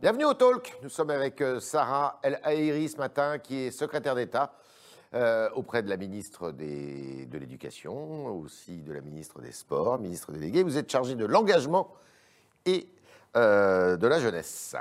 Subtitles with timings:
[0.00, 0.78] Bienvenue au Talk.
[0.84, 4.52] Nous sommes avec euh, Sarah El Haïri ce matin, qui est secrétaire d'État
[5.12, 10.62] euh, auprès de la ministre de l'Éducation, aussi de la ministre des Sports, ministre déléguée.
[10.62, 11.92] Vous êtes chargée de l'engagement
[12.64, 12.86] et
[13.36, 14.76] euh, de la jeunesse.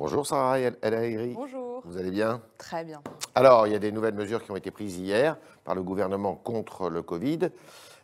[0.00, 1.34] Bonjour Sarah El Haïri.
[1.34, 1.82] Bonjour.
[1.84, 2.40] Vous allez bien?
[2.56, 3.02] Très bien.
[3.34, 6.36] Alors, il y a des nouvelles mesures qui ont été prises hier par le gouvernement
[6.36, 7.50] contre le Covid.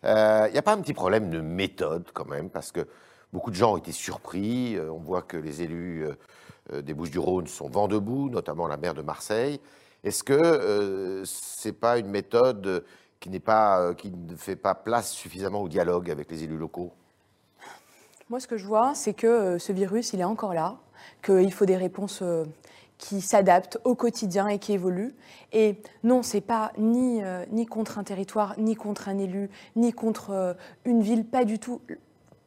[0.04, 2.86] Euh, Il n'y a pas un petit problème de méthode quand même, parce que
[3.32, 4.76] beaucoup de gens ont été surpris.
[4.76, 6.06] Euh, on voit que les élus
[6.70, 9.58] euh, des Bouches-du-Rhône sont vent debout, notamment la maire de Marseille.
[10.04, 12.84] Est-ce que euh, c'est pas une méthode
[13.20, 16.92] qui n'est pas, qui ne fait pas place suffisamment au dialogue avec les élus locaux?
[18.28, 20.78] Moi, ce que je vois, c'est que euh, ce virus, il est encore là,
[21.22, 22.44] qu'il faut des réponses euh,
[22.98, 25.14] qui s'adaptent au quotidien et qui évoluent.
[25.52, 29.92] Et non, c'est pas ni, euh, ni contre un territoire, ni contre un élu, ni
[29.92, 31.80] contre une ville, pas du tout.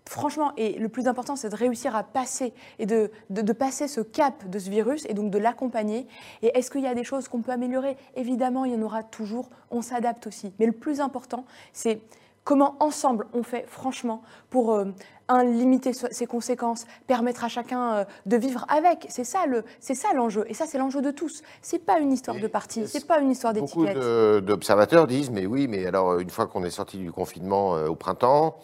[0.05, 4.01] Franchement, et le plus important, c'est de réussir à passer et de, de- passer ce
[4.01, 6.07] cap de ce virus et donc de l'accompagner.
[6.41, 7.95] Et est-ce qu'il y a des choses qu'on peut améliorer?
[8.15, 9.49] Évidemment, il y en aura toujours.
[9.71, 10.51] On s'adapte aussi.
[10.59, 12.01] Mais le plus important, c'est
[12.43, 14.83] comment ensemble on fait franchement pour
[15.29, 19.05] un limiter ses conséquences, permettre à chacun euh, de vivre avec.
[19.09, 20.43] C'est ça le, c'est ça l'enjeu.
[20.49, 21.41] Et ça, c'est l'enjeu de tous.
[21.61, 24.03] C'est pas une histoire Et de parti, c'est pas une histoire Beaucoup d'étiquette.
[24.03, 27.87] de- d'observateurs disent, mais oui, mais alors une fois qu'on est sorti du confinement euh,
[27.87, 28.57] au printemps,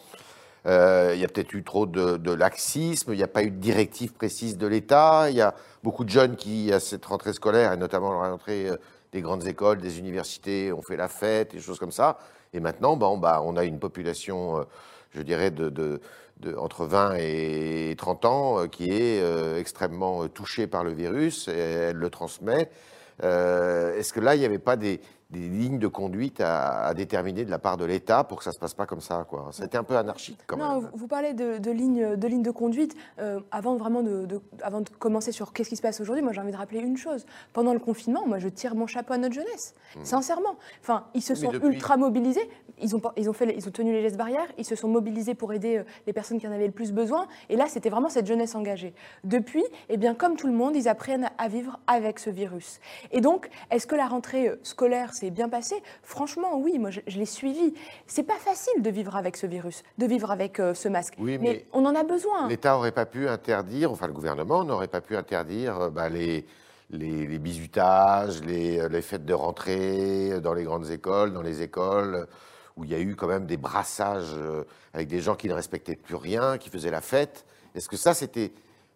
[0.66, 3.52] euh, il y a peut-être eu trop de, de laxisme, il n'y a pas eu
[3.52, 7.33] de directive précise de l'État, il y a beaucoup de jeunes qui, à cette rentrée
[7.33, 8.77] scolaire, et notamment la rentrée euh,
[9.11, 12.17] des grandes écoles, des universités, ont fait la fête, des choses comme ça.
[12.53, 14.63] Et maintenant, bon, bah, on a une population, euh,
[15.11, 16.02] je dirais, de, de-
[16.58, 21.47] entre 20 et 30 ans euh, qui est euh, extrêmement euh, touchée par le virus,
[21.47, 22.69] et elle le transmet.
[23.22, 25.00] Est-ce que là, il n'y avait pas des,
[25.31, 28.52] des lignes de conduite à, à déterminer de la part de l'État pour que ça
[28.52, 30.90] ne se passe pas comme ça quoi C'était un peu anarchique quand non, même.
[30.94, 32.95] vous, vous parlez de, de lignes de, lignes de conduite.
[33.20, 36.31] Euh, avant vraiment de, de- avant de commencer sur qu'est-ce qui se passe aujourd'hui, moi
[36.31, 37.25] j'ai envie de rappeler une chose.
[37.53, 40.56] Pendant le confinement, moi je tire mon chapeau à notre jeunesse, sincèrement.
[40.81, 41.34] Enfin, ils se.
[41.34, 42.47] Mais sont depuis- ultra mobilisés.
[42.81, 45.34] Ils ont, ils, ont fait, ils ont tenu les gestes barrières, ils se sont mobilisés
[45.34, 47.25] pour aider euh, les personnes qui en avaient le plus besoin.
[47.47, 48.94] Et là, c'était vraiment cette jeunesse engagée.
[49.24, 52.81] Depuis, eh bien, comme tout le monde, ils apprennent à vivre avec ce virus.
[53.12, 57.00] Et donc, est-ce que la rentrée euh, scolaire s'est bien passée Franchement, oui, moi je,
[57.08, 57.74] je l'ai suivi.
[58.08, 61.16] C'est pas facile de vivre avec ce virus, de vivre avec euh, ce masque.
[61.18, 62.48] Oui, mais, mais on en a besoin.
[62.48, 66.46] L'État n'aurait pas pu interdire, enfin le gouvernement n'aurait pas pu interdire euh, bah, les,
[66.92, 71.62] les, les bisutages, les, euh, les fêtes de rentrée dans les grandes écoles, dans les
[71.62, 72.28] écoles,
[72.78, 74.36] où il y a eu quand même des brassages
[74.94, 77.46] avec des gens qui ne respectaient plus rien, qui faisaient la fête.
[77.74, 78.52] Est-ce que ça, c'était.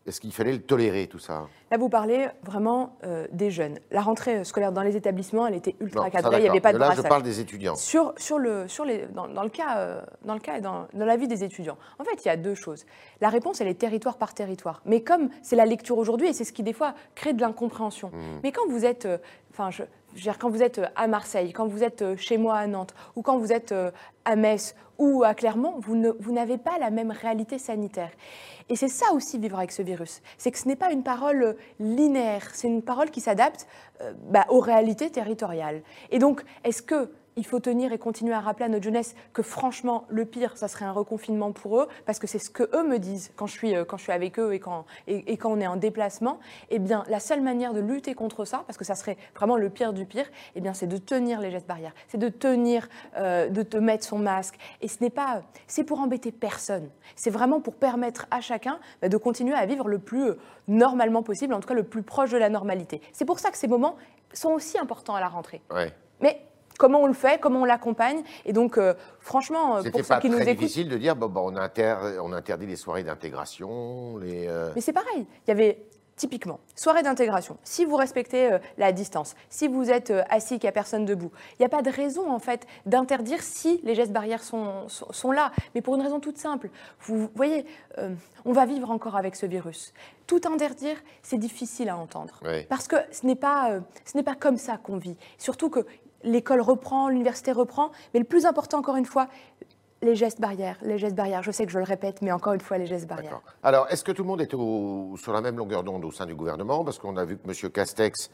[0.08, 1.48] Est-ce qu'il fallait le tolérer, tout ça?
[1.70, 3.78] Là, vous parlez vraiment euh, des jeunes.
[3.92, 6.74] La rentrée scolaire dans les établissements, elle était ultra ça, cadrée, il n'y avait pas
[6.74, 7.76] de Là, je parle des étudiants.
[7.76, 10.88] Sur, sur le, sur les, dans, dans le cas, euh, dans le cas et dans,
[10.94, 12.86] dans la vie des étudiants, en fait, il y a deux choses.
[13.22, 14.82] La réponse, elle est territoire par territoire.
[14.86, 18.10] Mais comme c'est la lecture aujourd'hui, et c'est ce qui, des fois, crée de l'incompréhension.
[18.10, 18.40] Mmh.
[18.42, 19.18] Mais quand vous êtes, euh,
[19.52, 19.84] enfin, je
[20.40, 23.54] quand vous êtes à Marseille, quand vous êtes chez moi à Nantes, ou quand vous
[23.54, 23.76] êtes
[24.26, 28.10] à Metz ou à Clermont, vous n'avez pas la même réalité sanitaire.
[28.70, 30.22] Et c'est ça aussi vivre avec ce virus.
[30.38, 33.68] C'est que ce n'est pas une parole euh, linéaire, c'est une parole qui s'adapte
[34.02, 35.82] euh, bah, aux réalités territoriales.
[36.12, 39.42] Et donc, est-ce que il faut tenir et continuer à rappeler à notre jeunesse que
[39.42, 42.84] franchement, le pire, ça serait un reconfinement pour eux, parce que c'est ce que eux
[42.84, 45.38] me disent quand je suis, euh, quand je suis avec eux et quand, et, et
[45.38, 46.40] quand on est en déplacement.
[46.70, 49.70] Eh bien, la seule manière de lutter contre ça, parce que ça serait vraiment le
[49.70, 53.48] pire du pire, eh bien, c'est de tenir les gestes barrières, c'est de tenir, euh,
[53.48, 54.58] de te mettre son masque.
[54.82, 56.90] Et ce n'est pas, c'est pour embêter personne.
[57.16, 61.24] C'est vraiment pour permettre à chacun bah, de continuer à vivre le plus euh, normalement
[61.24, 63.02] possible, en tout cas le plus proche de la normalité.
[63.14, 63.96] C'est pour ça que ces moments
[64.34, 65.62] sont aussi importants à la rentrée.
[65.72, 65.94] Ouais.
[66.22, 66.42] Mais
[66.80, 68.24] comment on le fait, comment on l'accompagne.
[68.46, 71.28] Et donc, euh, franchement, euh, C'était pour ceux qui nous écoutent, difficile de dire bon,
[71.28, 74.48] bon, on, inter- on interdit les soirées d'intégration, les.
[74.48, 75.28] euh, mais c'est pareil.
[75.46, 75.84] Il y avait
[76.16, 77.58] typiquement soirée d'intégration.
[77.64, 81.06] Si vous respectez euh, la distance, si vous êtes euh, assis, qu'il n'y a personne
[81.06, 84.90] debout, il n'y a pas de raison en fait d'interdire si les gestes barrières sont,
[84.90, 85.52] sont, sont là.
[85.76, 86.72] Mais pour une raison toute simple.
[87.02, 87.66] Vous voyez,
[88.00, 88.14] euh,
[88.44, 89.94] on va vivre encore avec ce virus.
[90.28, 92.42] Tout interdire, c'est difficile à entendre.
[92.68, 95.16] Parce que ce n'est pas, ce n'est pas comme ça qu'on vit.
[95.38, 95.86] Surtout que
[96.24, 97.92] l'école reprend, l'université reprend.
[98.14, 99.28] Mais le plus important, encore une fois,
[100.02, 100.78] les gestes barrières.
[100.82, 101.44] Les gestes barrières.
[101.44, 103.42] Je sais que je le répète, mais encore une fois, les gestes barrières.
[103.64, 106.36] Alors, est-ce que tout le monde est sur la même longueur d'onde au sein du
[106.36, 106.84] gouvernement?
[106.84, 107.72] Parce qu'on a vu que M.
[107.72, 108.30] Castex,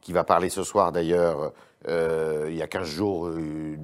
[0.00, 1.52] qui va parler ce soir d'ailleurs,
[1.88, 3.76] euh, il y a 15 jours, euh,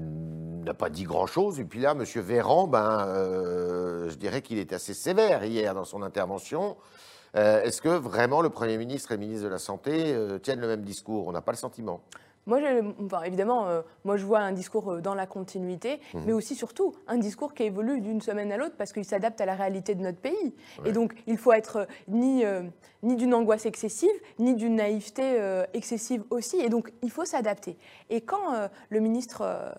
[0.64, 1.60] n'a pas dit grand-chose.
[1.60, 2.04] Et puis là, M.
[2.22, 6.76] Véran, ben, euh, je dirais qu'il est assez sévère hier dans son intervention.
[7.34, 10.80] Est-ce que vraiment le Premier ministre et le ministre de la Santé tiennent le même
[10.80, 11.28] discours?
[11.28, 12.00] On n'a pas le sentiment.
[12.46, 12.60] Moi,
[13.04, 16.22] enfin, évidemment, euh, moi je vois un discours euh, dans la continuité, mhm.
[16.26, 19.46] mais aussi surtout un discours qui évolue d'une semaine à l'autre parce qu'il s'adapte à
[19.46, 20.54] la réalité de notre pays.
[20.84, 22.44] Et donc, il faut être euh, ni,
[23.02, 24.08] ni d'une angoisse excessive,
[24.38, 25.38] ni d'une naïveté
[25.74, 26.58] excessive aussi.
[26.60, 27.76] Et donc, il faut s'adapter.
[28.10, 29.74] Et quand le ministre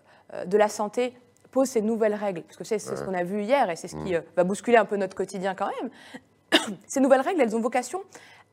[0.46, 1.14] de la Santé
[1.52, 3.96] pose ces nouvelles règles, parce que c'est ce qu'on a vu hier et c'est ce
[3.96, 4.24] qui mhm.
[4.36, 8.02] va bousculer un peu notre quotidien quand même, ces nouvelles règles, elles ont vocation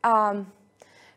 [0.02, 0.34] à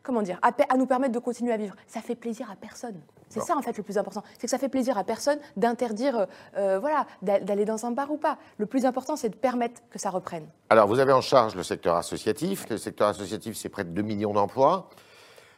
[0.07, 1.75] comment dire, à, nous permettre de continuer à vivre.
[1.85, 2.95] Ça fait plaisir à personne.
[3.27, 6.17] C'est ça en fait le plus important, c'est que ça fait plaisir à personne d'interdire,
[6.17, 6.25] euh,
[6.57, 8.37] euh, voilà, d'aller dans un bar ou pas.
[8.57, 10.47] Le plus important, c'est de permettre que ça reprenne.
[10.69, 12.69] Alors, vous avez en charge le secteur associatif.
[12.69, 14.89] Le secteur associatif, c'est près de 2 millions d'emplois.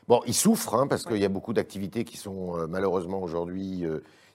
[0.08, 3.86] Bon, il souffre hein, parce qu'il y a beaucoup d'activités qui sont euh, malheureusement aujourd'hui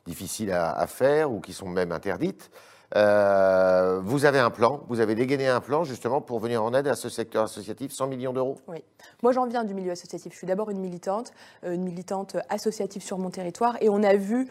[0.07, 2.51] difficiles à, faire ou qui sont même interdites.
[2.97, 6.87] Euh, vous avez un plan, vous avez dégainé un plan justement pour venir en aide
[6.87, 8.59] à ce secteur associatif, 100 millions d'euros?
[8.69, 8.85] Oui.
[9.23, 10.33] Moi, j'en viens du milieu associatif.
[10.33, 11.33] Je suis d'abord une militante,
[11.65, 14.49] euh, une militante associative sur mon territoire, et on a vu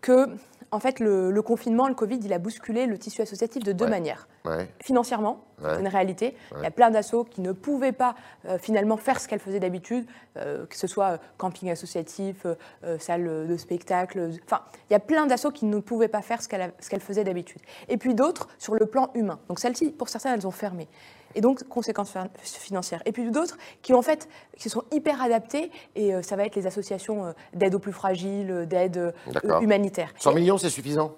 [0.00, 0.28] que
[0.72, 4.28] en fait, le, confinement, le Covid, il a bousculé le tissu associatif de deux manières.
[4.80, 6.36] Financièrement, c'est une réalité.
[6.56, 8.14] Il y a plein d'assauts qui ne pouvaient pas
[8.46, 10.06] euh, finalement faire ce qu'elles faisaient d'habitude,
[10.36, 12.46] euh, que ce soit euh, camping associatif,
[12.98, 14.30] salle de spectacle.
[14.44, 17.60] Enfin, il y a plein d'assauts qui ne pouvaient pas faire ce qu'elles faisaient d'habitude.
[17.88, 19.38] Et puis d'autres sur le plan humain.
[19.48, 20.88] Donc celles-ci, pour certaines, elles ont fermé
[21.36, 23.02] et donc conséquences financières.
[23.04, 24.28] Et puis d'autres qui en fait
[24.58, 29.14] qui sont hyper adaptés et ça va être les associations d'aide aux plus fragiles, d'aide
[29.60, 30.12] humanitaire.
[30.18, 31.14] 100 millions, c'est suffisant?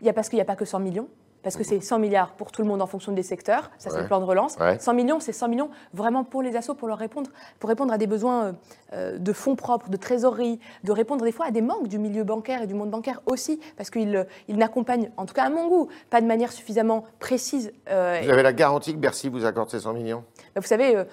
[0.00, 1.08] Il y a parce qu'il n'y a pas que 100 millions
[1.42, 4.00] parce que c'est 100 milliards pour tout le monde en fonction des secteurs, ça c'est
[4.00, 4.56] le plan de relance.
[4.78, 7.98] 100 millions, c'est 100 millions vraiment pour les assos, pour leur répondre, pour répondre à
[7.98, 8.52] des besoins euh,
[8.92, 12.24] euh, de fonds propres, de trésorerie, de répondre des fois à des manques du milieu
[12.24, 15.68] bancaire et du monde bancaire aussi, parce qu'ils euh, n'accompagnent, en tout cas à mon
[15.68, 17.72] goût, pas de manière suffisamment précise.
[17.86, 20.24] vous avez la garantie que Bercy vous accorde ces 100 millions?
[20.56, 21.04] Vous savez,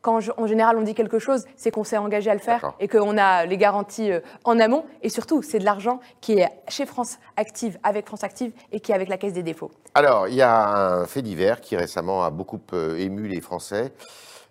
[0.00, 2.88] quand en général on dit quelque chose, c'est qu'on s'est engagé à le faire et
[2.88, 4.84] qu'on a les garanties euh, en amont.
[5.02, 8.92] Et surtout, c'est de l'argent qui est chez France Active, avec France Active et qui
[8.92, 9.70] est avec la Caisse des défauts.
[9.94, 13.92] Alors, il y a un fait divers qui récemment a beaucoup euh, ému les Français.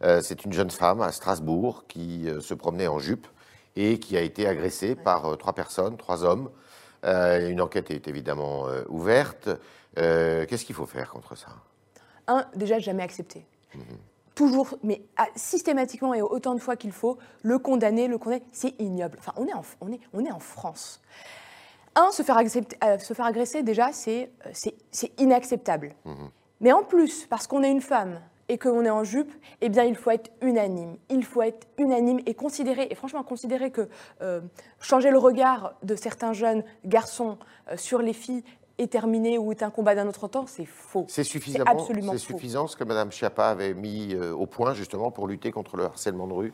[0.04, 3.28] Euh, c'est une jeune femme à Strasbourg qui se promenait en jupe
[3.76, 6.50] et qui a été agressée par trois personnes, trois hommes.
[7.04, 9.50] une enquête est évidemment ouverte.
[9.96, 11.50] Qu'est-ce qu'il faut faire contre ça?
[12.28, 13.46] Un, déjà jamais accepter.
[13.76, 13.82] Mmh
[14.38, 15.02] toujours, mais
[15.36, 19.18] systématiquement et autant de fois qu'il faut, le condamner, le condamner, c'est ignoble.
[19.20, 21.02] Enfin, on est en, on est, on est en France.
[21.96, 25.96] Un, se faire, euh, se faire agresser, déjà, c'est euh, inacceptable.
[26.06, 26.30] Mhm.
[26.62, 29.84] Mais en plus, parce qu'on est une femme et qu'on est en jupe, eh bien,
[29.84, 30.98] il faut être unanime.
[31.10, 33.90] Il faut être unanime et considérer, et franchement, considérer que
[34.22, 34.42] euh,
[34.80, 37.40] changer le regard de certains jeunes garçons
[37.76, 38.44] sur les filles
[38.78, 41.06] est terminé ou est un combat d'un autre temps, c'est faux.
[41.08, 45.28] C'est suffisamment, c'est suffisant ce que Mme Schiappa avait mis euh, au point justement pour
[45.28, 46.54] lutter contre le harcèlement de rue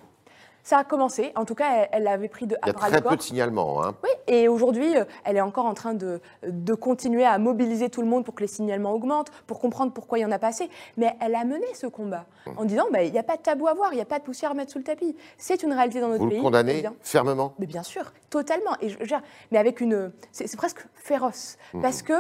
[0.64, 3.16] ça a commencé, en tout cas, elle l'avait pris de Il y a très peu
[3.18, 3.84] de signalements.
[3.84, 3.96] Hein.
[4.02, 8.02] Oui, et aujourd'hui, euh, elle est encore en train de, de, continuer à mobiliser tout
[8.02, 10.48] le monde pour que les signalements augmentent, pour comprendre pourquoi il n'y en a pas
[10.48, 10.70] assez.
[10.96, 12.54] Mais elle a mené ce combat hum.
[12.58, 14.20] en disant bah, il n'y a pas de tabou à voir, il n'y a pas
[14.20, 15.16] de poussière à mettre sous le tapis.
[15.38, 16.38] C'est une réalité dans notre pays.
[16.38, 17.54] Vous le condamnez fermement?
[17.60, 18.72] Mais bien sûr, totalement.
[18.82, 19.16] Et je,
[19.52, 20.12] mais avec une.
[20.32, 21.58] C'est presque féroce.
[21.74, 21.82] Hum.
[21.82, 22.14] Parce que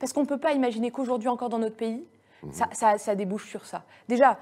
[0.00, 2.04] parce qu'on ne peut pas imaginer qu'aujourd'hui encore dans notre pays,
[2.42, 2.52] hum.
[2.52, 3.84] ça, ça, ça débouche sur ça.
[4.08, 4.38] Déjà,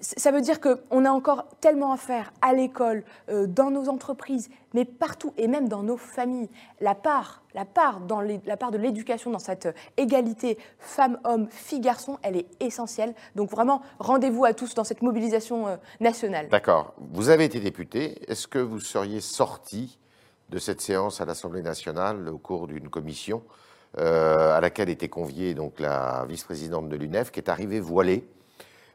[0.00, 4.48] ça veut dire qu'on a encore tellement à faire à l'école, euh, dans nos entreprises,
[4.74, 6.48] mais partout, et même dans nos familles.
[6.80, 12.36] La part, la part, dans la part de l'éducation dans cette égalité femmes-hommes, filles-garçons, elle
[12.36, 13.14] est essentielle.
[13.34, 16.48] Donc vraiment, rendez-vous à tous dans cette mobilisation euh, nationale.
[16.48, 16.94] D'accord.
[16.98, 18.22] Vous avez été député.
[18.30, 19.98] Est-ce que vous seriez sorti
[20.50, 23.42] de cette séance à l'Assemblée nationale au cours d'une commission
[23.98, 28.28] euh, à laquelle était conviée donc la vice-présidente de l'UNEF, qui est arrivée voilée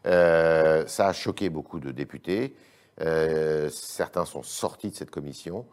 [0.05, 2.55] euh, ça a choqué beaucoup de députés.
[3.01, 5.65] Euh, certains sont sortis de cette commission.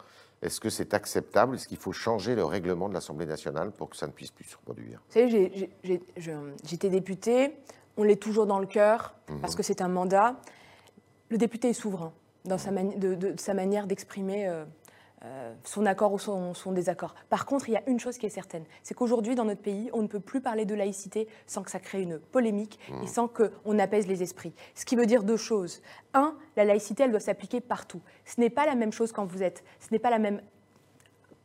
[0.42, 1.56] Est-ce que c'est acceptable?
[1.56, 4.44] Est-ce qu'il faut changer le règlement de l'Assemblée nationale pour que ça ne puisse plus
[4.44, 5.02] se reproduire?
[5.08, 5.70] Vous savez,
[6.64, 7.56] j'étais députée,
[7.96, 9.40] on l'est toujours dans le cœur, mhm.
[9.40, 10.36] parce que c'est un mandat.
[11.28, 12.12] Le député est souverain
[12.46, 14.64] dans sa, de, sa manière d'exprimer euh,
[15.24, 17.14] euh, son accord ou son, désaccord.
[17.28, 19.90] Par contre, il y a une chose qui est certaine, c'est qu'aujourd'hui, dans notre pays,
[19.92, 23.06] on ne peut plus parler de laïcité sans que ça crée une polémique et mmh.
[23.06, 24.54] sans qu'on apaise les esprits.
[24.74, 25.82] Ce qui veut dire deux choses.
[26.14, 28.00] Un, la laïcité, elle doit s'appliquer partout.
[28.24, 30.40] Ce n'est pas la même chose quand vous êtes, ce n'est pas la même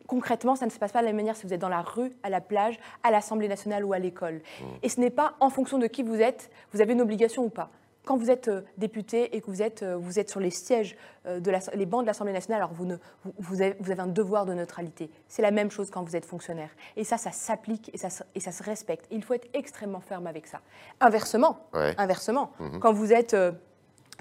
[0.08, 1.82] concrètement, ça ne se passe pas de la même manière si vous êtes dans la
[1.82, 4.36] rue, à la plage, à l'Assemblée nationale ou à l'école.
[4.36, 4.65] Mmh.
[4.84, 7.50] Et ce n'est pas en fonction de qui vous êtes, vous avez une obligation ou
[7.50, 7.72] pas
[8.06, 10.96] quand vous êtes euh, député et que vous êtes, euh, vous êtes sur les sièges,
[11.26, 12.96] euh, de les bancs de l'Assemblée nationale, alors vous, ne,
[13.40, 15.10] vous, avez, vous, avez, un devoir de neutralité.
[15.28, 16.70] C'est la même chose quand vous êtes fonctionnaire.
[16.96, 19.08] Et ça, ça s'applique et ça, et ça se respecte.
[19.12, 20.62] il faut être extrêmement ferme avec ça.
[21.00, 22.80] Inversement, inversement mhm.
[22.80, 23.36] quand vous êtes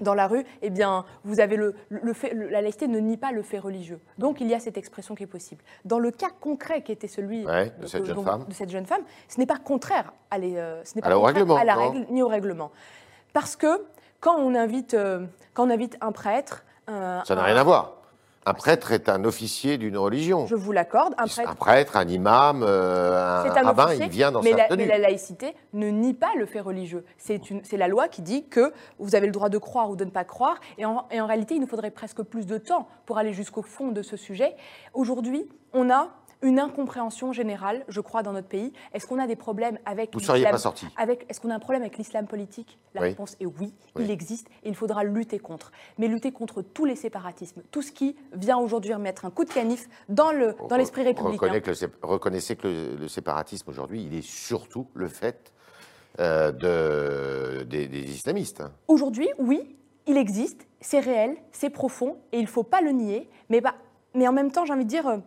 [0.02, 1.74] dans la rue, eh bien, vous avez le,
[2.12, 4.00] fait, la laïcité ne nie pas le fait religieux.
[4.18, 5.62] Donc, il y a cette expression qui est possible.
[5.84, 8.06] Dans le cas concret qui était celui de, cette
[8.70, 11.08] jeune femme, ce n'est pas contraire à, euh, ce n'est pas
[11.58, 12.72] à la règle ni au règlement.
[13.34, 13.84] Parce que
[14.20, 16.64] quand on invite, euh, quand on invite un prêtre...
[16.86, 17.96] Ça n'a rien à voir.
[18.46, 20.46] Un prêtre est un officier d'une religion.
[20.46, 21.14] Je vous l'accorde.
[21.16, 24.68] Un prêtre, un, prêtre, un imam, euh, un, rabbin, il vient dans mais sa la,
[24.68, 24.82] tenue.
[24.82, 27.06] Mais la laïcité ne nie pas le fait religieux.
[27.16, 27.40] C'est
[27.72, 30.24] la loi qui dit que vous avez le droit de croire ou de ne pas
[30.24, 30.60] croire.
[30.76, 33.62] Et en, et en réalité, il nous faudrait presque plus de temps pour aller jusqu'au
[33.62, 34.54] fond de ce sujet.
[34.92, 36.10] Aujourd'hui, on a
[36.44, 38.72] une incompréhension générale, je crois, dans notre pays.
[38.92, 40.86] Est-ce qu'on a des problèmes avec Vous ne seriez pas sorti.
[40.96, 42.78] Avec, est-ce qu'on a un problème avec l'islam politique?
[42.94, 45.72] La réponse est oui, il existe et il faudra lutter contre.
[45.98, 49.52] Mais lutter contre tous les séparatismes, tout ce qui vient aujourd'hui remettre un coup de
[49.52, 51.60] canif dans, le, dans l'esprit républicain.
[52.02, 55.50] reconnaissez que le, séparatisme aujourd'hui, il est surtout le fait
[56.20, 58.62] euh, de, des, islamistes.
[58.86, 63.30] Aujourd'hui, oui, il existe, c'est réel, c'est profond et il ne faut pas le nier.
[63.48, 63.74] Mais, bah,
[64.12, 65.18] mais en même temps, j'ai envie de dire, euh,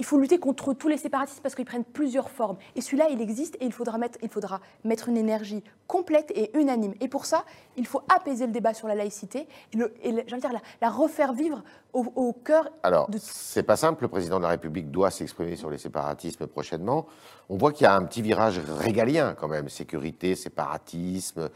[0.00, 2.56] il faut lutter contre tous les séparatistes parce qu'ils prennent plusieurs formes.
[2.74, 6.56] Et celui-là, il existe et il faudra, mettre, il faudra mettre une énergie complète et
[6.58, 6.94] unanime.
[7.02, 7.44] Et pour ça,
[7.76, 12.32] il faut apaiser le débat sur la laïcité et, le, dire, la, refaire vivre au,
[12.32, 12.70] cœur.
[12.82, 14.04] Alors, c'est pas simple.
[14.04, 17.06] Le président de la République doit s'exprimer sur les séparatismes prochainement.
[17.50, 21.50] On voit qu'il y a un petit virage régalien quand même sécurité, séparatisme.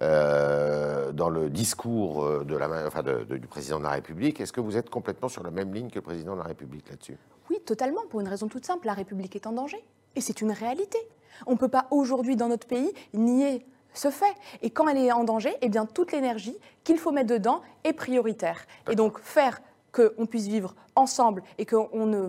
[0.00, 4.40] Euh, dans le discours euh, de la, enfin du président de la République.
[4.40, 6.88] Est-ce que vous êtes complètement sur la même ligne que le président de la République
[6.88, 7.16] là-dessus?
[7.50, 8.86] Oui, totalement, pour une raison toute simple.
[8.86, 9.82] La République est en danger.
[10.14, 10.98] Et c'est une réalité.
[11.46, 14.34] On ne peut pas aujourd'hui dans notre pays nier ce fait.
[14.62, 17.92] Et quand elle est en danger, eh bien toute l'énergie qu'il faut mettre dedans est
[17.92, 18.66] prioritaire.
[18.88, 22.28] Et donc faire qu'on puisse vivre ensemble et qu'on ne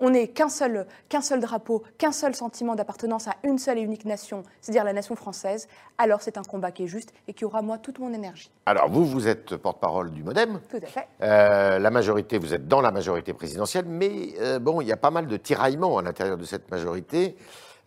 [0.00, 3.82] on n'est qu'un seul, qu'un seul drapeau, qu'un seul sentiment d'appartenance à une seule et
[3.82, 7.44] unique nation, c'est-à-dire la nation française, alors c'est un combat qui est juste et qui
[7.44, 8.50] aura, moi, toute mon énergie.
[8.66, 10.60] Alors, vous, vous êtes porte-parole du Modem.
[10.70, 11.08] Tout à fait.
[11.22, 14.96] Euh, la majorité, vous êtes dans la majorité présidentielle, mais euh, bon, il y a
[14.96, 17.36] pas mal de tiraillements à l'intérieur de cette majorité.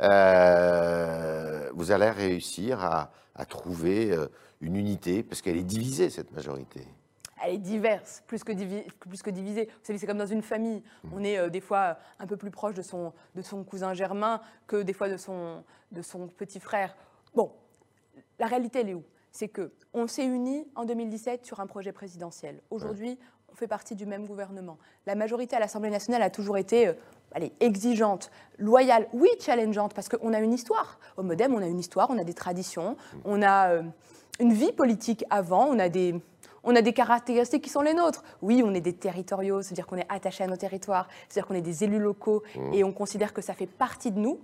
[0.02, 4.16] Euh, vous allez réussir à, à trouver
[4.60, 6.86] une unité, parce qu'elle est divisée, cette majorité
[7.44, 8.52] elle est diverse, plus que,
[9.00, 9.66] plus que divisée.
[9.66, 10.84] Vous savez, c'est comme dans une famille.
[11.04, 11.10] Mmh.
[11.14, 14.42] On est euh, des fois un peu plus proche de son, de son cousin germain
[14.68, 16.96] que des fois de son, de son petit frère.
[17.34, 17.52] Bon,
[18.40, 19.04] la réalité, elle est où?
[19.32, 22.62] C'est qu'on s'est unis en 2017 sur un projet présidentiel.
[22.70, 23.18] Aujourd'hui,
[23.52, 24.78] on fait partie du même gouvernement.
[25.06, 26.94] La majorité à l'Assemblée nationale a toujours été euh,
[27.34, 31.00] allez, exigeante, loyale, oui, challengeante, parce qu'on a une histoire.
[31.18, 33.18] Au Modem, on a une histoire, on a des traditions, mmh.
[33.26, 33.84] on a euh,
[34.40, 36.16] une vie politique avant, on a des
[36.64, 38.24] on a des caractéristiques qui sont les nôtres.
[38.42, 41.62] Oui, on est des territoriaux, c'est-à-dire qu'on est attaché à nos territoires, c'est-à-dire qu'on est
[41.62, 42.74] des élus locaux mmh.
[42.74, 44.40] et on considère que ça fait partie de nous.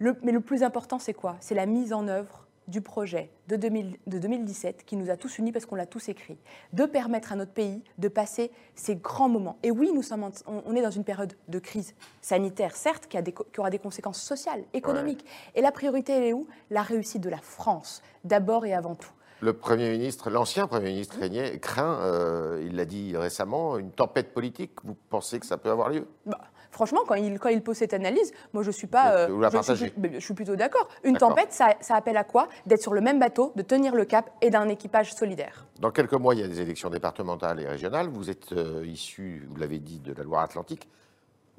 [0.00, 1.36] mais le plus important, c'est quoi?
[1.40, 5.66] C'est la mise en œuvre du projet de, 2017 qui nous a tous unis parce
[5.66, 6.38] qu'on l'a tous écrit,
[6.72, 9.58] de permettre à notre pays de passer ces grands moments.
[9.62, 13.18] Et oui, nous sommes on, est dans une période de crise sanitaire, certes, qui,
[13.58, 15.24] aura des conséquences sociales, économiques.
[15.54, 16.46] Et la priorité, elle est où?
[16.70, 19.12] La réussite de la France, d'abord et avant tout.
[19.42, 21.18] Le Premier ministre, l'ancien Premier ministre
[21.58, 24.70] craint, euh, il l'a dit récemment, une tempête politique.
[24.84, 26.06] Vous pensez que ça peut avoir lieu?
[26.26, 26.38] Bah,
[26.72, 29.14] Franchement, quand il, quand il pose cette analyse, moi je suis pas.
[29.14, 30.88] Euh, vous la je, suis, je, suis, plutôt d'accord.
[31.04, 32.48] Une tempête, ça, appelle à quoi?
[32.64, 35.66] D'être sur le même bateau, de tenir le cap et d'un équipage solidaire.
[35.80, 38.08] Dans quelques mois, il y a des élections départementales et régionales.
[38.08, 40.88] Vous êtes euh, issu, vous l'avez dit, de la Loire-Atlantique.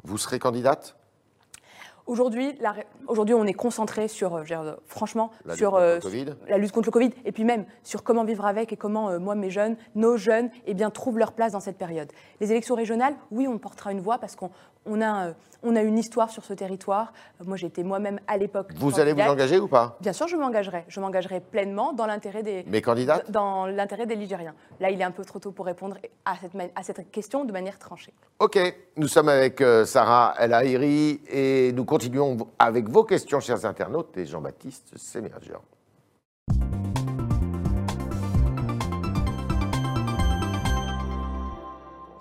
[0.04, 0.96] Vous serez candidate?
[2.06, 2.54] Aujourd'hui,
[3.08, 6.00] aujourd'hui, on est concentré sur, euh, franchement, la sur, euh,
[6.50, 9.20] la lutte contre le Covid, et puis même sur comment vivre avec et comment euh,
[9.20, 12.12] moi, mes jeunes, nos jeunes, eh bien, trouvent leur place dans cette période.
[12.42, 14.52] Les élections régionales, oui, on portera une voix parce qu'on
[14.86, 15.30] on a,
[15.64, 17.14] on a une histoire sur ce territoire.
[17.46, 18.72] Moi, j'étais moi-même à l'époque.
[18.76, 19.98] Vous allez vous engager ou pas?
[20.02, 20.84] Bien sûr, je m'engagerai.
[20.90, 22.66] Je m'engagerai pleinement dans l'intérêt des.
[22.68, 24.56] Mes candidats Dans l'intérêt des Ligériens.
[24.82, 27.54] Là, il est un peu trop tôt pour répondre à cette, à cette question de
[27.54, 28.14] manière tranchée.
[28.40, 28.60] Ok,
[28.98, 34.26] nous sommes avec Sarah El Haïri et nous continuons avec vos questions, chers internautes, et
[34.26, 35.62] Jean-Baptiste Sémergent.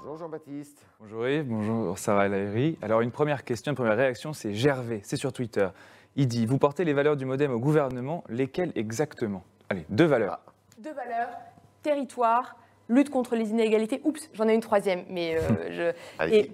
[0.03, 0.85] Bonjour Jean-Baptiste.
[1.01, 5.17] Bonjour Yves, bonjour Sarah El Alors une première question, une première réaction, c'est Gervais, c'est
[5.17, 5.69] sur Twitter.
[6.17, 9.43] Il dit, vous portez les valeurs du modem au gouvernement, lesquelles exactement?
[9.71, 10.41] Allez, deux valeurs.
[10.47, 10.53] Ah.
[10.81, 11.31] Deux valeurs,
[11.83, 12.59] territoire,
[12.91, 14.03] lutte contre les inégalités.
[14.05, 16.31] Oups, j'en ai une troisième, mais euh, je...
[16.31, 16.53] Et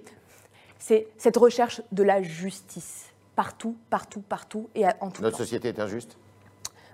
[0.77, 3.08] c'est cette recherche de la justice
[3.39, 6.17] partout, partout, partout et en tout Notre société est injuste?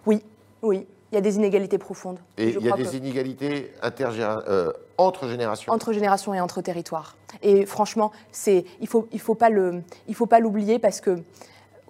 [0.06, 0.22] Oui,
[0.62, 0.86] oui.
[1.12, 2.20] Il y a des inégalités profondes.
[2.38, 5.74] Et il y a des inégalités euh, entre générations?
[5.74, 7.18] Entre générations et entre territoires.
[7.42, 8.12] Et franchement,
[8.46, 11.18] il ne faut, il faut pas l'oublier parce que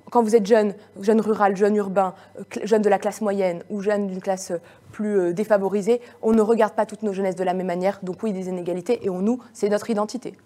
[0.10, 3.82] quand vous êtes jeune, jeune rural, jeune urbain, euh, jeune de la classe moyenne ou
[3.82, 4.60] jeune d'une classe euh,
[4.94, 8.00] plus défavorisée, on ne regarde pas toutes nos jeunesses de la même manière.
[8.04, 10.38] Donc oui, des inégalités et on nous, c'est notre identité.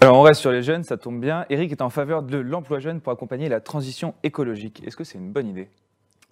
[0.00, 1.46] Alors on reste sur les jeunes, ça tombe bien.
[1.48, 4.82] Eric est en faveur de l'emploi jeune pour accompagner la transition écologique.
[4.86, 5.70] Est-ce que c'est une bonne idée?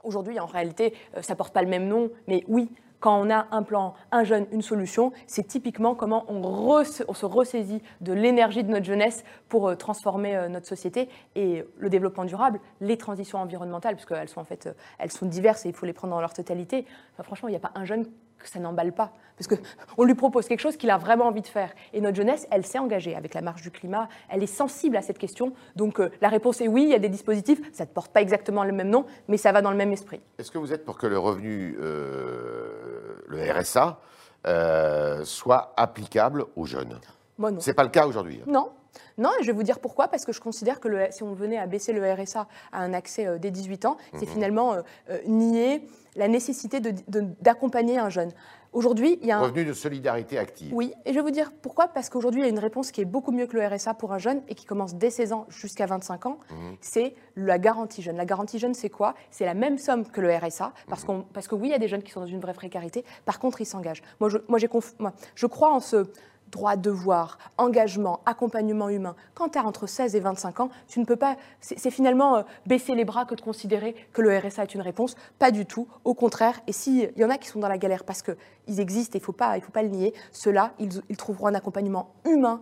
[0.03, 3.47] Aujourd'hui, en réalité, euh, ça porte pas le même nom, mais oui, quand on a
[3.51, 8.71] un plan, un jeune, une solution, c'est typiquement comment on, se ressaisit de l'énergie de
[8.71, 13.95] notre jeunesse pour euh, transformer euh, notre société et le développement durable, les transitions environnementales,
[13.95, 14.69] parce qu'elles sont en fait,
[14.99, 16.85] elles sont diverses et il faut les prendre dans leur totalité.
[17.15, 18.07] Enfin, franchement, il n'y a pas un jeune
[18.39, 19.55] que ça n'emballe pas, parce que
[19.99, 21.73] on lui propose quelque chose qu'il a vraiment envie de faire.
[21.93, 25.03] Et notre jeunesse, elle s'est engagée avec la marche du climat, elle est sensible à
[25.03, 25.53] cette question.
[25.77, 28.21] Donc euh, la réponse est oui, il y a des dispositifs, ça ne porte pas
[28.23, 30.21] exactement le même nom, mais ça va dans le même esprit.
[30.39, 33.99] Est-ce que vous êtes pour que le revenu, euh, le RSA,
[34.47, 36.99] euh, soit applicable aux jeunes?
[37.39, 37.61] Moi non.
[37.61, 38.41] C'est pas le cas aujourd'hui.
[38.43, 38.51] hein?
[38.51, 38.71] Non.
[39.19, 41.33] Non, et je vais vous dire pourquoi, parce que je considère que le- si on
[41.35, 44.83] venait à baisser le RSA à un accès euh, dès 18 ans, c'est finalement euh,
[45.11, 45.87] euh, nier
[46.17, 48.31] la nécessité de- de- d'accompagner un jeune.
[48.73, 49.43] Aujourd'hui, il y a un...
[49.43, 50.73] Revenu de solidarité active.
[50.75, 53.01] Oui, et je vais vous dire pourquoi, parce qu'aujourd'hui, il y a une réponse qui
[53.01, 55.47] est beaucoup mieux que le RSA pour un jeune et qui commence dès 16 ans
[55.49, 56.39] jusqu'à 25 ans,
[56.81, 58.17] c'est la garantie jeune.
[58.17, 59.15] La garantie jeune, c'est quoi?
[59.31, 61.79] C'est la même somme que le RSA, parce, qu'on, parce que oui, il y a
[61.79, 64.03] des jeunes qui sont dans une vraie précarité, par contre, ils s'engagent.
[64.19, 66.07] Moi, je, moi, j'ai conf- moi, je crois en ce
[66.55, 69.17] droit, devoir, engagement, accompagnement humain.
[69.35, 71.37] Quand tu as entre 16 et 25 ans, tu ne peux pas.
[71.61, 75.17] C'est, finalement euh, baisser les bras que de considérer que le RSA est une réponse.
[75.39, 75.89] Pas du tout.
[76.05, 76.61] Au contraire.
[76.67, 79.25] Et s'il y en a qui sont dans la galère parce qu'ils existent, il ne
[79.25, 82.61] faut, pas- le nier, ceux-là, ils trouveront un accompagnement humain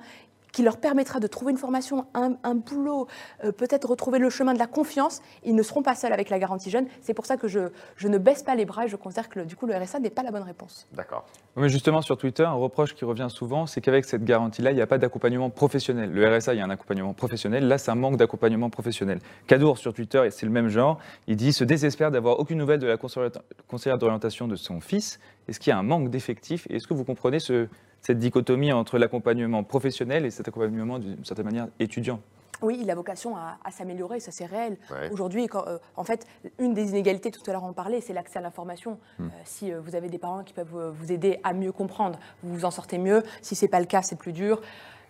[0.52, 3.08] qui leur permettra de trouver une formation, un, un boulot,
[3.42, 5.22] euh, peut-être retrouver le chemin de la confiance.
[5.44, 6.86] Ils ne seront pas seuls avec la garantie jeune.
[7.00, 9.40] C'est pour ça que je, je ne baisse pas les bras et je considère que
[9.40, 10.86] le- du coup le RSA n'est pas la bonne réponse.
[10.92, 11.24] D'accord.
[11.56, 14.82] Mais justement, sur Twitter, un reproche qui revient souvent, c'est qu'avec cette garantie-là, il n'y
[14.82, 16.10] a pas d'accompagnement professionnel.
[16.12, 17.66] Le RSA, il y a un accompagnement professionnel.
[17.66, 19.20] Là, c'est un manque d'accompagnement professionnel.
[19.46, 22.78] Cadour, sur Twitter, et c'est le même genre, il dit se désespère d'avoir aucune nouvelle
[22.78, 23.30] de la conseillère
[23.68, 25.18] conseillère d'orientation de son fils.
[25.48, 26.66] Est-ce qu'il y a un manque d'effectifs?
[26.70, 27.68] Et est-ce que vous comprenez ce-
[28.02, 32.20] cette dichotomie entre l'accompagnement professionnel et cet accompagnement, d'une certaine manière, étudiant
[32.60, 34.76] Oui, il a vocation à, à s'améliorer, ça c'est réel.
[34.90, 35.10] Ouais.
[35.12, 36.26] Aujourd'hui, quand, euh, en fait,
[36.58, 38.98] une des inégalités, tout à l'heure on parlait, c'est l'accès à l'information.
[39.20, 42.18] Euh, si euh, vous avez des parents qui peuvent euh, vous aider à mieux comprendre,
[42.42, 43.22] vous vous en sortez mieux.
[43.40, 44.60] Si c'est pas le cas, c'est plus dur.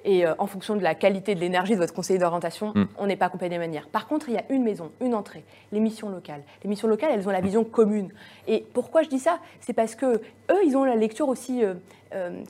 [0.05, 2.85] Et euh, en fonction de la qualité de l'énergie de votre conseiller d'orientation, Mm.
[2.99, 3.87] on n'est pas accompagné de manière.
[3.89, 6.43] Par contre, il y a une maison, une entrée, les missions locales.
[6.65, 8.11] Les missions locales, elles ont la vision commune.
[8.49, 9.39] Et pourquoi je dis ça?
[9.61, 10.17] C'est parce que
[10.51, 11.75] eux, ils ont la lecture aussi euh,
[12.15, 12.43] euh,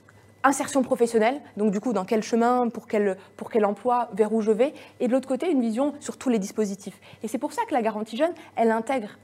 [0.45, 4.41] insertion professionnelle, donc du coup dans quel chemin, pour quel, pour quel emploi, vers où
[4.41, 7.01] je vais, et de l'autre côté une vision sur tous les dispositifs.
[7.23, 9.19] Et c'est pour ça que la garantie jeune, elle intègre,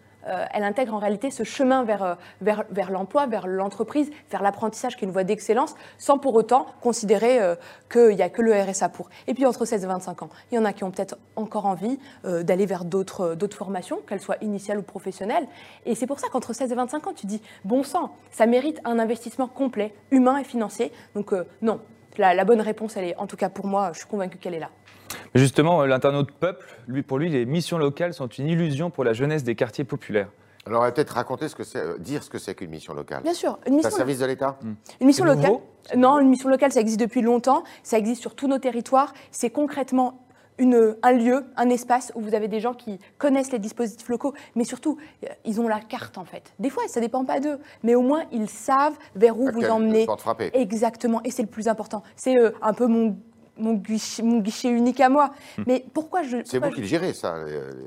[0.53, 4.97] elle intègre en réalité ce chemin vers, euh, vers, vers l'emploi, vers l'entreprise, vers l'apprentissage
[4.97, 7.55] qui est une voie d'excellence, sans pour autant considérer euh,
[7.91, 9.09] qu'il n'y a que le RSA pour.
[9.27, 11.67] Et puis entre 16 et 25 ans, il y en a qui ont peut-être encore
[11.67, 15.47] envie euh, d'aller vers d'autres euh, formations, qu'elles soient initiales ou professionnelles.
[15.87, 18.81] Et c'est pour ça qu'entre 16 et 25 ans, tu dis, bon sang, ça mérite
[18.85, 20.93] un investissement complet, humain et financier.
[21.15, 21.81] Donc euh, non,
[22.19, 24.55] la, la bonne réponse, elle est, en tout cas pour moi, je suis convaincue qu'elle
[24.55, 24.71] est là.
[25.35, 29.05] Mais Justement, euh, l'internaute peuple, lui, pour lui, les missions locales sont une illusion pour
[29.05, 30.29] la jeunesse des quartiers populaires.
[30.67, 32.93] Alors, on va peut-être raconter ce que c'est, euh, dire ce que c'est qu'une mission
[32.93, 33.23] locale.
[33.23, 34.59] Bien sûr, une C'est mission, un service de l'État
[35.01, 35.53] une mission C'est locale.
[35.97, 37.63] Non, une mission locale, ça existe depuis longtemps.
[37.83, 39.15] Ça existe sur tous nos territoires.
[39.31, 40.21] C'est concrètement
[40.59, 44.35] une, un lieu, un espace où vous avez des gens qui connaissent les dispositifs locaux,
[44.55, 46.53] mais surtout, euh, ils ont la carte en fait.
[46.59, 49.63] Des fois, ça dépend pas d'eux, mais au moins, ils savent vers où vous
[50.21, 50.51] frappée.
[50.55, 52.03] Exactement, et c'est le plus important.
[52.17, 53.17] C'est euh, un peu mon,
[53.59, 55.31] mon, guichet, mon guichet unique à moi.
[55.67, 56.39] Mais pourquoi je.
[56.39, 56.43] Hmm.
[56.45, 57.35] C'est vous qui le gérez, ça.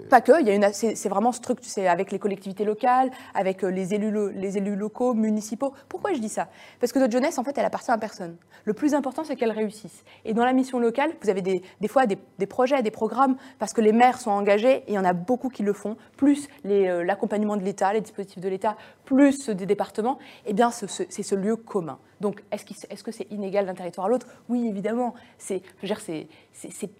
[0.09, 1.31] pas que, il y a une, c'est, c'est vraiment
[1.61, 5.73] c'est avec les collectivités locales, avec euh, les élus, lo- les élus locaux, municipaux.
[5.89, 6.47] Pourquoi je dis ça?
[6.79, 8.35] Parce que notre jeunesse, en fait, elle appartient à personne.
[8.65, 10.03] Le plus important, c'est qu'elle réussisse.
[10.25, 13.35] Et dans la mission locale, vous avez des, des fois des, des projets, des programmes,
[13.59, 15.97] parce que les maires sont engagés, et il y en a beaucoup qui le font,
[16.17, 20.53] plus les, euh, l'accompagnement de l'État, les dispositifs de l'État, plus ceux des départements, eh
[20.53, 21.97] bien, ce- ce- c'est ce lieu commun.
[22.21, 24.27] Donc, est-ce, que c'est inégal d'un territoire à l'autre?
[24.47, 25.13] Oui, évidemment.
[25.37, 26.91] C'est, je veux dire, c'est, c'est- c'est-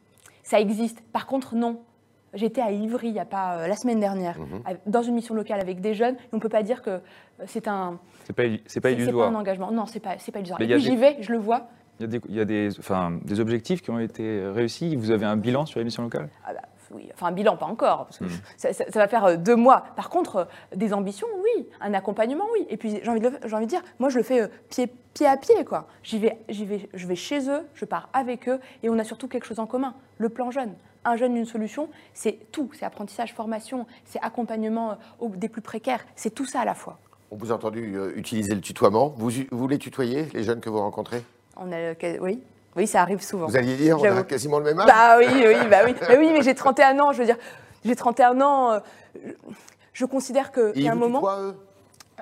[0.44, 1.00] ça existe.
[1.14, 1.80] Par contre, non.
[2.34, 4.62] J'étais à Ivry il y a pas euh, la semaine dernière, Mhm.
[4.86, 6.16] dans une mission locale avec des jeunes.
[6.32, 7.00] On ne peut pas dire que euh,
[7.46, 9.30] c'est un, C'est pas, c'est pas c'est- c'est illusoire.
[9.30, 9.70] un engagement.
[9.72, 10.58] Non, c'est pas, c'est pas illusoire.
[10.60, 11.68] Mais Et j'y vais, je le vois.
[12.00, 14.96] Il y a, des, il y a des, enfin, des objectifs qui ont été réussis.
[14.96, 16.30] Vous avez un bilan sur les missions locales?
[16.46, 16.62] Ah bah,
[16.94, 18.32] oui, enfin un bilan pas encore, parce que Mhm.
[18.58, 19.84] ça, ça- ça va faire euh, deux mois.
[19.96, 22.66] Par contre, euh, des ambitions, oui, un accompagnement, oui.
[22.70, 24.48] Et puis j'ai envie de, le- j'ai envie de dire, moi je le fais euh,
[24.70, 25.88] pied, pied à pied, quoi.
[26.04, 29.04] J'y vais, j'y vais, je vais chez eux, je pars avec eux, et on a
[29.04, 30.74] surtout quelque chose en commun, le plan jeune.
[31.04, 32.70] Un jeune, une solution, c'est tout.
[32.74, 34.98] C'est apprentissage, formation, c'est accompagnement
[35.36, 37.00] des plus précaires, c'est tout ça à la fois.
[37.32, 39.08] On vous a entendu utiliser le tutoiement.
[39.18, 41.24] Vous, vous les tutoyez, les jeunes que vous rencontrez?
[41.58, 42.42] On a, oui,
[42.76, 43.48] oui, ça arrive souvent.
[43.48, 45.96] Vous alliez dire, on a quasiment le même âge Bah oui, oui, bah oui.
[46.10, 47.38] Mais oui, mais j'ai 31 ans, je veux dire.
[47.84, 48.72] J'ai 31 ans.
[48.74, 48.80] euh,
[49.16, 49.32] je-
[49.94, 50.52] je considère
[50.84, 51.20] y a un moment.
[51.20, 51.56] tutoient, eux?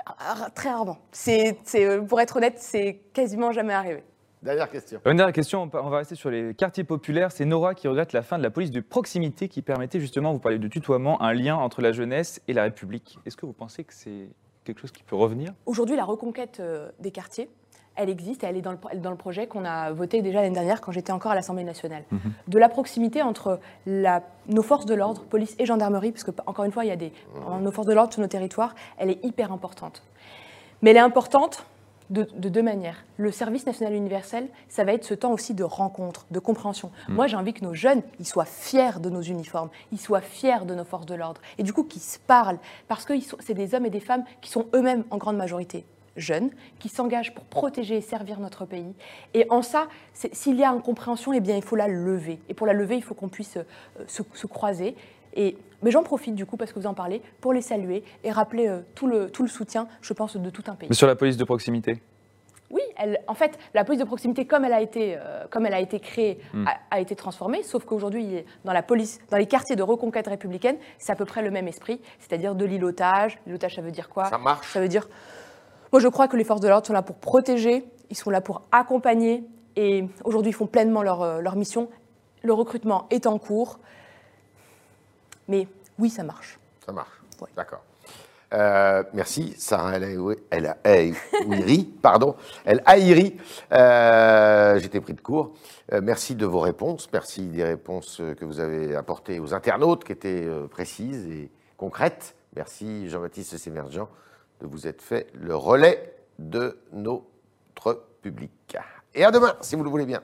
[0.06, 0.98] Ah, Très rarement.
[1.12, 4.04] C'est, c'est, euh, pour être honnête, c'est quasiment jamais arrivé.
[4.42, 5.02] Dernière question.
[5.06, 7.30] Une dernière question, on va rester sur les quartiers populaires.
[7.32, 10.40] C'est Nora qui regrette la fin de la police de proximité qui permettait justement, vous
[10.40, 13.20] parlez de tutoiement, un lien entre la jeunesse et la République.
[13.26, 14.30] Est-ce que vous pensez que c'est
[14.64, 15.52] quelque chose qui peut revenir?
[15.66, 17.50] Aujourd'hui, la reconquête euh, des quartiers,
[17.96, 20.80] elle existe et elle est dans le, dans projet qu'on a voté déjà l'année dernière
[20.82, 22.04] quand j'étais encore à l'Assemblée nationale.
[22.48, 26.64] De la proximité entre la- nos forces de l'ordre, police et gendarmerie, parce que, encore
[26.66, 27.12] une fois, il y a des,
[27.62, 30.02] nos forces de l'ordre sur nos territoires, elle est hyper importante.
[30.82, 31.66] Mais elle est importante
[32.10, 33.04] de, de deux manières.
[33.18, 36.90] Le service national universel, ça va être ce temps aussi de rencontre, de compréhension.
[37.10, 40.66] Moi, j'ai envie que nos jeunes, ils soient fiers de nos uniformes, ils soient fiers
[40.66, 43.76] de nos forces de l'ordre, et du coup qu'ils se parlent, parce que c'est des
[43.76, 45.86] hommes et des femmes qui sont eux-mêmes en grande majorité
[46.18, 48.94] jeunes, qui s'engagent pour protéger et servir notre pays.
[49.34, 52.40] Et en ça, s'il y a incompréhension, eh bien, il faut la lever.
[52.50, 53.64] Et pour la lever, il faut qu'on puisse euh,
[54.08, 54.96] se, se croiser.
[55.36, 58.32] Et, mais j'en profite du coup, parce que vous en parlez, pour les saluer et
[58.32, 60.90] rappeler euh, tout, le, tout le soutien, je pense, de tout un pays.
[60.90, 62.02] Mais sur la police de proximité?
[62.72, 65.74] Oui, elle, en fait, la police de proximité, comme elle a été, euh, comme elle
[65.74, 66.68] a été créée, Mm.
[66.68, 70.78] a, a été transformée, sauf qu'aujourd'hui, dans la police, dans les quartiers de reconquête républicaine,
[71.00, 73.40] c'est à peu près le même esprit, c'est-à-dire de l'îlotage.
[73.48, 74.26] L'îlotage, ça veut dire quoi?
[74.26, 74.72] Ça marche.
[74.72, 75.08] Ça veut dire,
[75.92, 78.42] moi je crois que les forces de l'ordre sont là pour protéger, ils sont là
[78.42, 79.44] pour accompagner,
[79.76, 81.90] et aujourd'hui ils font pleinement leur, euh, leur mission.
[82.44, 83.80] Le recrutement est en cours,
[85.48, 86.60] mais oui, ça marche.
[86.86, 87.22] Ça marche.
[87.42, 87.50] Ouais.
[87.56, 87.82] D'accord.
[88.52, 93.38] Euh, merci, Sarah El Aoui- El Aouiri, pardon, El Aïri.
[93.72, 95.52] Euh, J'étais pris de court.
[95.94, 97.10] Euh, merci de vos réponses.
[97.14, 102.36] Merci des réponses que vous avez apportées aux internautes qui étaient précises et concrètes.
[102.56, 104.08] Merci, Jean-Baptiste Sémergent,
[104.62, 108.78] de vous être fait le relais de notre public.
[109.16, 110.22] Et à demain, si vous le voulez bien.